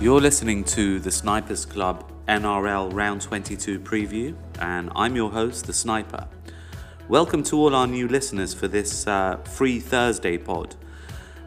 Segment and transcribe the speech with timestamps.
[0.00, 5.72] You're listening to the Snipers Club NRL Round 22 preview, and I'm your host, The
[5.72, 6.28] Sniper.
[7.08, 10.76] Welcome to all our new listeners for this uh, free Thursday pod,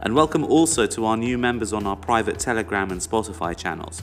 [0.02, 4.02] and welcome also to our new members on our private Telegram and Spotify channels.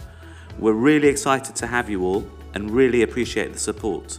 [0.58, 4.18] We're really excited to have you all and really appreciate the support.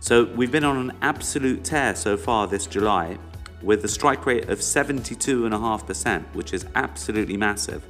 [0.00, 3.18] So, we've been on an absolute tear so far this July
[3.62, 7.84] with a strike rate of 72.5%, which is absolutely massive,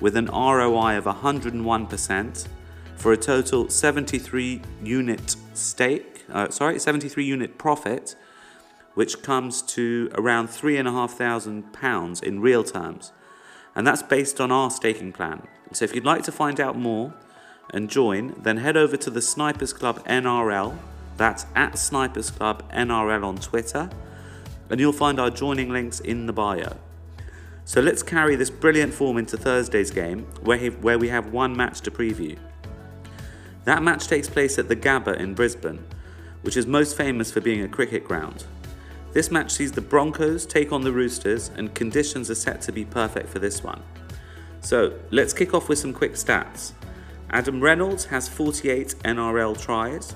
[0.00, 2.48] with an ROI of 101%
[2.96, 8.16] for a total 73 unit stake, uh, sorry, 73 unit profit,
[8.94, 13.12] which comes to around three and a half thousand pounds in real terms.
[13.74, 15.46] And that's based on our staking plan.
[15.72, 17.12] So if you'd like to find out more
[17.74, 20.78] and join, then head over to the Snipers Club NRL.
[21.18, 23.90] That's at Snipers Club NRL on Twitter.
[24.70, 26.76] And you'll find our joining links in the bio.
[27.66, 31.56] So let's carry this brilliant form into Thursday's game, where, he, where we have one
[31.56, 32.38] match to preview.
[33.64, 35.84] That match takes place at the Gabba in Brisbane,
[36.42, 38.44] which is most famous for being a cricket ground.
[39.14, 42.84] This match sees the Broncos take on the Roosters, and conditions are set to be
[42.84, 43.82] perfect for this one.
[44.60, 46.70] So let's kick off with some quick stats.
[47.30, 50.14] Adam Reynolds has 48 NRL tries.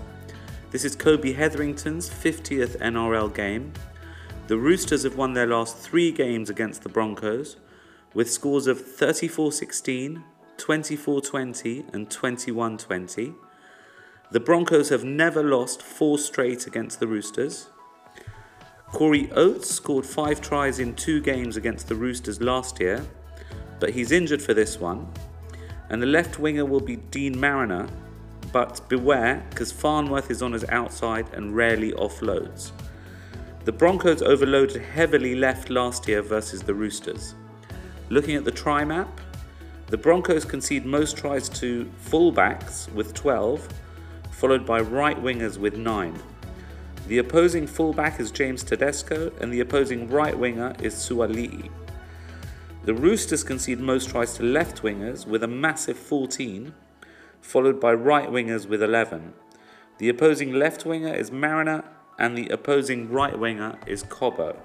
[0.70, 3.72] This is Kobe Hetherington's 50th NRL game.
[4.50, 7.54] The Roosters have won their last three games against the Broncos
[8.14, 10.24] with scores of 34 16,
[10.56, 13.34] 24 20, and 21 20.
[14.32, 17.68] The Broncos have never lost four straight against the Roosters.
[18.88, 23.06] Corey Oates scored five tries in two games against the Roosters last year,
[23.78, 25.06] but he's injured for this one.
[25.90, 27.88] And the left winger will be Deine Mariner,
[28.52, 32.72] but beware because Farnworth is on his outside and rarely offloads.
[33.62, 37.34] The Broncos overloaded heavily left last year versus the Roosters.
[38.08, 39.20] Looking at the try map,
[39.88, 43.68] the Broncos concede most tries to fullbacks with 12,
[44.30, 46.18] followed by right wingers with 9.
[47.06, 51.70] The opposing fullback is James Tedesco, and the opposing right winger is Suali'i.
[52.84, 56.72] The Roosters concede most tries to left wingers with a massive 14,
[57.42, 59.34] followed by right wingers with 11.
[59.98, 61.84] The opposing left winger is Mariner,
[62.20, 64.56] and the opposing right winger is Cobbo.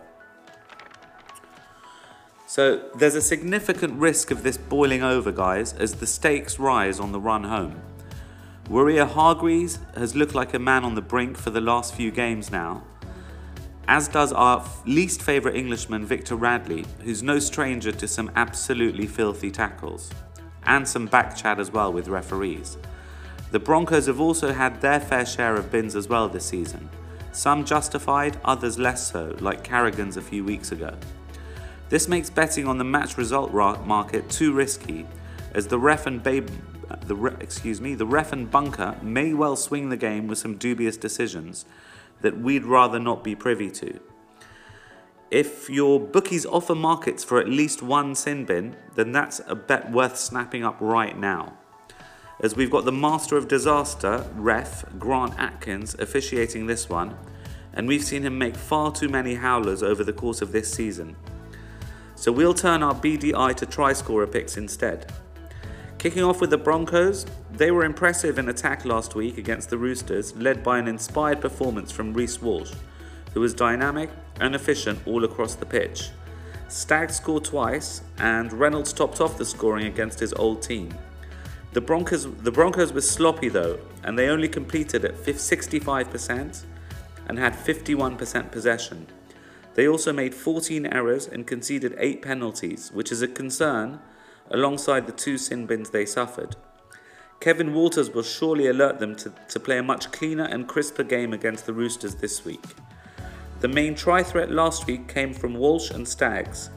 [2.45, 7.11] So there's a significant risk of this boiling over, guys, as the stakes rise on
[7.11, 7.81] the run home.
[8.69, 12.83] Waerea-Hargreaves has looked like a man on the brink for the last few games now,
[13.87, 19.51] as does our least favourite Englishman Victor Radley, who's no stranger to some absolutely filthy
[19.51, 20.11] tackles,
[20.63, 22.77] and some back chat as well with referees.
[23.51, 26.89] The Broncos have also had their fair share of bins as well this season,
[27.35, 30.95] some justified, others less so, like Carrigan's a few weeks ago.
[31.89, 35.05] This makes betting on the match result market too risky,
[35.53, 36.49] as the ref and babe,
[37.05, 40.55] the re, excuse me, the ref and bunker may well swing the game with some
[40.57, 41.65] dubious decisions
[42.21, 43.99] that we'd rather not be privy to.
[45.29, 49.91] If your bookies offer markets for at least one sin bin, then that's a bet
[49.91, 51.57] worth snapping up right now.
[52.45, 57.17] As we've got the master of disaster, ref Grant Atkins, officiating this one,
[57.73, 61.15] and we've seen him make far too many howlers over the course of this season.
[62.13, 65.11] So we'll turn our BDI to try scorer picks instead.
[65.97, 70.35] Kicking off with the Broncos, they were impressive in attack last week against the Roosters,
[70.35, 72.73] led by an inspired performance from Reece Walsh,
[73.33, 76.11] who was dynamic and efficient all across the pitch.
[76.67, 80.93] Staggs scored twice, and Reynolds topped off the scoring against his old team.
[81.75, 86.63] The Broncos, the Broncos were sloppy though, and they only completed at 65%
[87.27, 89.07] and had 51% possession.
[89.73, 93.99] They also made 14 errors and conceded 8 penalties, which is a concern
[94.51, 96.55] alongside the two sin bins they suffered.
[97.41, 101.33] Kevin Walters will surely alert them to, to play a much cleaner and crisper game
[101.33, 102.63] against the Roosters this week.
[103.59, 106.69] The main try threat last week came from Walsh and Staggs,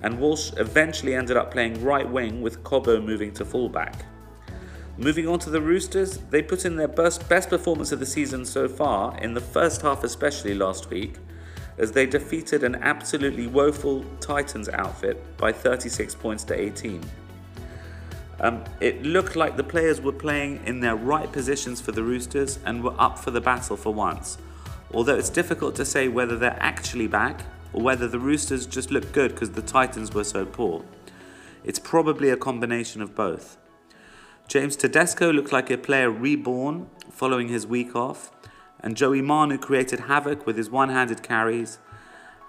[0.00, 4.06] and Walsh eventually ended up playing right wing with Cobbo moving to fullback.
[5.02, 8.44] Moving on to the Roosters, they put in their best, best performance of the season
[8.44, 11.16] so far, in the first half especially last week,
[11.76, 17.02] as they defeated an absolutely woeful Titans outfit by 36 points to 18.
[18.38, 22.60] Um, it looked like the players were playing in their right positions for the Roosters
[22.64, 24.38] and were up for the battle for once,
[24.94, 27.40] although it's difficult to say whether they're actually back
[27.72, 30.84] or whether the Roosters just looked good because the Titans were so poor.
[31.64, 33.56] It's probably a combination of both.
[34.52, 38.30] James Tedesco looked like a player reborn following his week off,
[38.80, 41.78] and Joey Manu created havoc with his one-handed carries,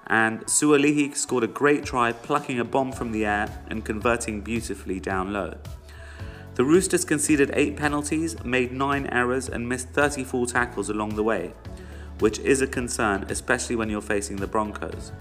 [0.07, 5.00] and Suali'i scored a great try plucking a bomb from the air and converting beautifully
[5.00, 5.55] down low.
[6.55, 11.53] The Roosters conceded 8 penalties, made 9 errors, and missed 34 tackles along the way,
[12.19, 15.13] which is a concern, especially when you're facing the Broncos.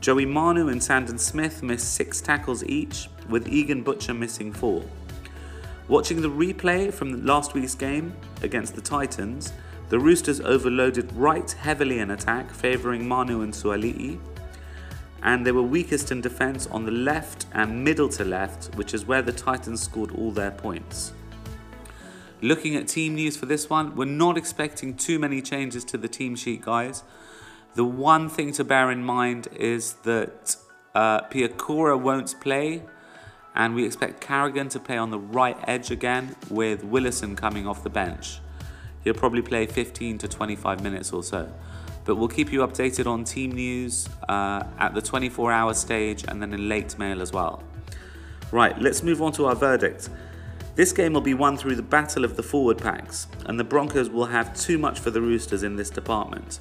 [0.00, 4.84] Joey Manu and Sandon Smith missed 6 tackles each, with Egan Butcher missing 4.
[5.90, 9.52] Watching the replay from last week's game against the Titans,
[9.88, 14.20] the Roosters overloaded right heavily in attack, favouring Manu and Suali'i,
[15.24, 19.04] and they were weakest in defence on the left and middle to left, which is
[19.04, 21.12] where the Titans scored all their points.
[22.40, 26.06] Looking at team news for this one, we're not expecting too many changes to the
[26.06, 27.02] team sheet, guys.
[27.74, 30.54] The one thing to bear in mind is that
[30.94, 32.84] uh, won't play,
[33.54, 37.82] and we expect Carrigan to play on the right edge again, with Willison coming off
[37.82, 38.40] the bench.
[39.02, 41.52] He'll probably play 15 to 25 minutes or so.
[42.04, 46.40] But we'll keep you updated on team news uh, at the 24 hour stage and
[46.40, 47.62] then in late mail as well.
[48.52, 50.08] Right, let's move on to our verdict.
[50.74, 54.08] This game will be won through the battle of the forward packs, and the Broncos
[54.08, 56.58] will have too much for the Roosters in this department.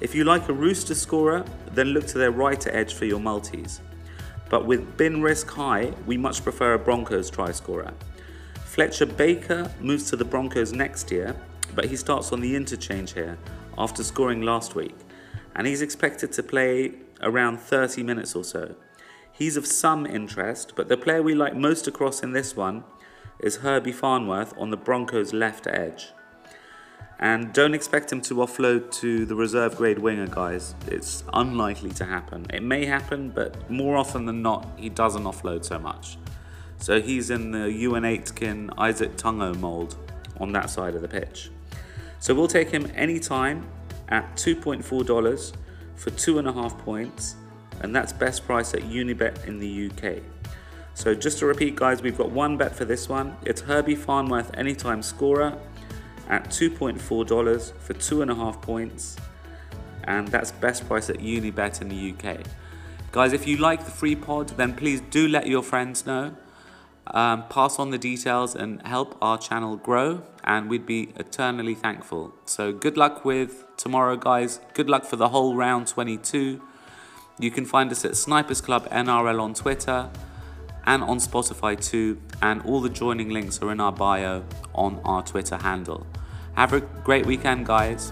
[0.00, 3.80] If you like a Rooster scorer, then look to their right edge for your multis.
[4.48, 7.92] But with bin risk high, we much prefer a Broncos try scorer.
[8.64, 11.36] Fletcher Baker moves to the Broncos next year,
[11.74, 13.38] but he starts on the interchange here
[13.76, 14.96] after scoring last week,
[15.54, 18.74] and he's expected to play around 30 minutes or so.
[19.32, 22.84] He's of some interest, but the player we like most across in this one
[23.38, 26.08] is Herbie Farnworth on the Broncos' left edge.
[27.20, 30.76] And don't expect him to offload to the reserve grade winger, guys.
[30.86, 32.46] It's unlikely to happen.
[32.50, 36.16] It may happen, but more often than not, he doesn't offload so much.
[36.78, 39.96] So he's in the Euan Aitken, Izack Tago mould
[40.38, 41.50] on that side of the pitch.
[42.20, 43.66] So we'll take him anytime
[44.08, 45.52] at $2.4
[45.96, 47.34] for two and a half points,
[47.80, 50.22] and that's best price at Unibet in the UK.
[50.94, 53.36] So just to repeat, guys, we've got one bet for this one.
[53.44, 55.58] It's Herbie Farnworth anytime scorer
[56.28, 59.16] at $2.4 for two and a half points,
[60.04, 62.40] and that's best price at Unibet in the UK.
[63.10, 66.36] Guys, if you like the free pod, then please do let your friends know.
[67.06, 72.34] Um, pass on the details and help our channel grow, and we'd be eternally thankful.
[72.44, 74.60] So, good luck with tomorrow, guys.
[74.74, 76.60] Good luck for the whole round 22.
[77.40, 80.10] You can find us at Snipers Club NRL on Twitter
[80.88, 84.42] and on Spotify too, and all the joining links are in our bio
[84.74, 86.06] on our Twitter handle.
[86.54, 88.10] Have a great weekend, guys.